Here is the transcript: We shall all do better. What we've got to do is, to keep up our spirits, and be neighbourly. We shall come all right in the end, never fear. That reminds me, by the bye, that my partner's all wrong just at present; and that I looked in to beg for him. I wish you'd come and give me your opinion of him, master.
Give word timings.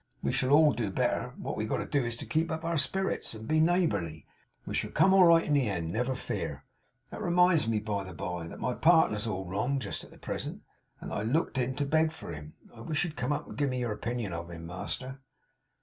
We 0.23 0.31
shall 0.31 0.49
all 0.49 0.73
do 0.73 0.89
better. 0.89 1.35
What 1.37 1.55
we've 1.55 1.69
got 1.69 1.77
to 1.77 1.85
do 1.85 2.03
is, 2.03 2.15
to 2.15 2.25
keep 2.25 2.49
up 2.49 2.65
our 2.65 2.75
spirits, 2.75 3.35
and 3.35 3.47
be 3.47 3.59
neighbourly. 3.59 4.25
We 4.65 4.73
shall 4.73 4.89
come 4.89 5.13
all 5.13 5.25
right 5.25 5.45
in 5.45 5.53
the 5.53 5.69
end, 5.69 5.93
never 5.93 6.15
fear. 6.15 6.65
That 7.11 7.21
reminds 7.21 7.67
me, 7.67 7.77
by 7.81 8.03
the 8.05 8.13
bye, 8.15 8.47
that 8.47 8.59
my 8.59 8.73
partner's 8.73 9.27
all 9.27 9.45
wrong 9.45 9.79
just 9.79 10.03
at 10.03 10.19
present; 10.19 10.63
and 10.99 11.11
that 11.11 11.17
I 11.19 11.21
looked 11.21 11.59
in 11.59 11.75
to 11.75 11.85
beg 11.85 12.11
for 12.13 12.33
him. 12.33 12.55
I 12.75 12.81
wish 12.81 13.03
you'd 13.03 13.15
come 13.15 13.31
and 13.31 13.55
give 13.55 13.69
me 13.69 13.77
your 13.81 13.91
opinion 13.91 14.33
of 14.33 14.49
him, 14.49 14.65
master. 14.65 15.19